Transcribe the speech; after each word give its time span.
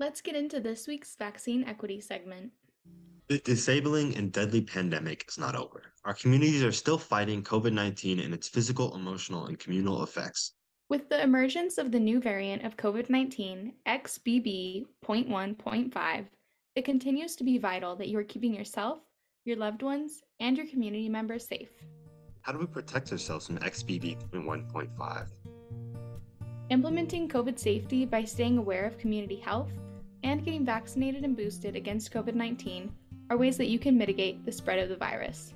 Let's 0.00 0.20
get 0.22 0.34
into 0.34 0.58
this 0.60 0.88
week's 0.88 1.14
vaccine 1.14 1.62
equity 1.64 2.00
segment. 2.00 2.52
The 3.28 3.38
disabling 3.40 4.16
and 4.16 4.32
deadly 4.32 4.62
pandemic 4.62 5.26
is 5.28 5.36
not 5.36 5.54
over. 5.54 5.92
Our 6.06 6.14
communities 6.14 6.64
are 6.64 6.72
still 6.72 6.96
fighting 6.96 7.42
COVID 7.42 7.74
19 7.74 8.18
and 8.18 8.32
its 8.32 8.48
physical, 8.48 8.96
emotional, 8.96 9.44
and 9.44 9.58
communal 9.58 10.02
effects. 10.02 10.52
With 10.88 11.10
the 11.10 11.22
emergence 11.22 11.76
of 11.76 11.92
the 11.92 12.00
new 12.00 12.18
variant 12.18 12.64
of 12.64 12.78
COVID 12.78 13.10
19, 13.10 13.74
XBB.1.5, 13.86 16.24
it 16.76 16.84
continues 16.86 17.36
to 17.36 17.44
be 17.44 17.58
vital 17.58 17.94
that 17.96 18.08
you 18.08 18.16
are 18.16 18.24
keeping 18.24 18.54
yourself, 18.54 19.00
your 19.44 19.58
loved 19.58 19.82
ones, 19.82 20.22
and 20.40 20.56
your 20.56 20.66
community 20.66 21.10
members 21.10 21.46
safe. 21.46 21.68
How 22.40 22.52
do 22.52 22.58
we 22.58 22.64
protect 22.64 23.12
ourselves 23.12 23.48
from 23.48 23.58
XBB.1.5? 23.58 25.26
Implementing 26.70 27.28
COVID 27.28 27.58
safety 27.58 28.06
by 28.06 28.24
staying 28.24 28.56
aware 28.56 28.86
of 28.86 28.96
community 28.96 29.36
health 29.36 29.70
and 30.30 30.44
getting 30.44 30.64
vaccinated 30.64 31.24
and 31.24 31.36
boosted 31.36 31.74
against 31.74 32.12
COVID 32.12 32.34
19 32.34 32.92
are 33.30 33.36
ways 33.36 33.56
that 33.56 33.66
you 33.66 33.80
can 33.80 33.98
mitigate 33.98 34.44
the 34.44 34.52
spread 34.52 34.78
of 34.78 34.88
the 34.88 34.96
virus. 34.96 35.54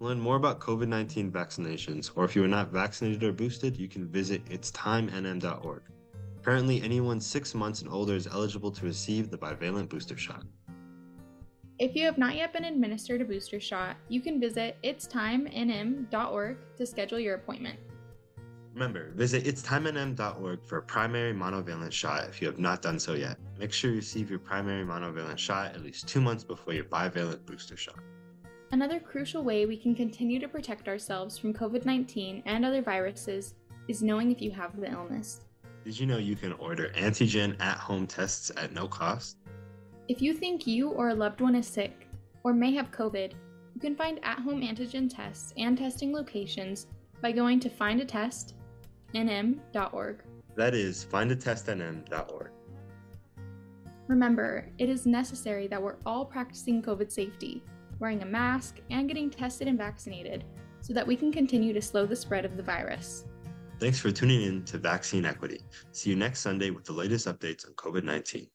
Learn 0.00 0.20
more 0.20 0.36
about 0.36 0.58
COVID 0.58 0.88
19 0.88 1.30
vaccinations, 1.30 2.10
or 2.16 2.24
if 2.24 2.34
you 2.34 2.42
are 2.42 2.48
not 2.48 2.72
vaccinated 2.72 3.22
or 3.22 3.32
boosted, 3.32 3.76
you 3.76 3.88
can 3.88 4.08
visit 4.08 4.44
itstimnm.org. 4.46 5.82
Currently, 6.42 6.82
anyone 6.82 7.20
six 7.20 7.54
months 7.54 7.82
and 7.82 7.90
older 7.90 8.14
is 8.14 8.26
eligible 8.26 8.72
to 8.72 8.84
receive 8.84 9.30
the 9.30 9.38
bivalent 9.38 9.88
booster 9.88 10.16
shot. 10.16 10.44
If 11.78 11.94
you 11.94 12.04
have 12.06 12.18
not 12.18 12.34
yet 12.34 12.52
been 12.52 12.64
administered 12.64 13.20
a 13.20 13.24
booster 13.24 13.60
shot, 13.60 13.96
you 14.08 14.20
can 14.20 14.40
visit 14.40 14.76
itstimnm.org 14.82 16.56
to 16.76 16.86
schedule 16.86 17.20
your 17.20 17.36
appointment. 17.36 17.78
Remember, 18.76 19.10
visit 19.12 19.44
itstimnm.org 19.44 20.62
for 20.62 20.76
a 20.76 20.82
primary 20.82 21.32
monovalent 21.32 21.92
shot 21.92 22.28
if 22.28 22.42
you 22.42 22.46
have 22.46 22.58
not 22.58 22.82
done 22.82 22.98
so 22.98 23.14
yet. 23.14 23.38
Make 23.58 23.72
sure 23.72 23.88
you 23.88 23.96
receive 23.96 24.28
your 24.28 24.38
primary 24.38 24.84
monovalent 24.84 25.38
shot 25.38 25.74
at 25.74 25.82
least 25.82 26.06
two 26.06 26.20
months 26.20 26.44
before 26.44 26.74
your 26.74 26.84
bivalent 26.84 27.46
booster 27.46 27.74
shot. 27.74 27.98
Another 28.72 29.00
crucial 29.00 29.42
way 29.42 29.64
we 29.64 29.78
can 29.78 29.94
continue 29.94 30.38
to 30.38 30.46
protect 30.46 30.88
ourselves 30.88 31.38
from 31.38 31.54
COVID 31.54 31.86
19 31.86 32.42
and 32.44 32.66
other 32.66 32.82
viruses 32.82 33.54
is 33.88 34.02
knowing 34.02 34.30
if 34.30 34.42
you 34.42 34.50
have 34.50 34.78
the 34.78 34.92
illness. 34.92 35.40
Did 35.82 35.98
you 35.98 36.04
know 36.04 36.18
you 36.18 36.36
can 36.36 36.52
order 36.52 36.90
antigen 36.96 37.58
at 37.58 37.78
home 37.78 38.06
tests 38.06 38.52
at 38.58 38.74
no 38.74 38.86
cost? 38.86 39.38
If 40.08 40.20
you 40.20 40.34
think 40.34 40.66
you 40.66 40.90
or 40.90 41.08
a 41.08 41.14
loved 41.14 41.40
one 41.40 41.54
is 41.54 41.66
sick 41.66 42.08
or 42.44 42.52
may 42.52 42.74
have 42.74 42.90
COVID, 42.90 43.32
you 43.74 43.80
can 43.80 43.96
find 43.96 44.20
at 44.22 44.40
home 44.40 44.60
antigen 44.60 45.08
tests 45.08 45.54
and 45.56 45.78
testing 45.78 46.12
locations 46.12 46.88
by 47.22 47.32
going 47.32 47.58
to 47.60 47.70
findatestnm.org. 49.14 50.22
That 50.56 50.74
is 50.74 51.04
findatestnm.org. 51.04 52.50
Remember, 54.08 54.70
it 54.78 54.88
is 54.88 55.04
necessary 55.04 55.66
that 55.66 55.82
we're 55.82 55.96
all 56.06 56.24
practicing 56.24 56.80
COVID 56.80 57.10
safety 57.10 57.62
wearing 57.98 58.22
a 58.22 58.26
mask, 58.26 58.80
and 58.90 59.08
getting 59.08 59.30
tested 59.30 59.68
and 59.68 59.78
vaccinated 59.78 60.44
so 60.80 60.92
that 60.92 61.06
we 61.06 61.16
can 61.16 61.32
continue 61.32 61.72
to 61.72 61.82
slow 61.82 62.06
the 62.06 62.16
spread 62.16 62.44
of 62.44 62.56
the 62.56 62.62
virus. 62.62 63.24
Thanks 63.78 63.98
for 63.98 64.10
tuning 64.10 64.42
in 64.42 64.64
to 64.64 64.78
Vaccine 64.78 65.24
Equity. 65.24 65.60
See 65.92 66.10
you 66.10 66.16
next 66.16 66.40
Sunday 66.40 66.70
with 66.70 66.84
the 66.84 66.92
latest 66.92 67.26
updates 67.26 67.66
on 67.66 67.74
COVID 67.74 68.04
19. 68.04 68.46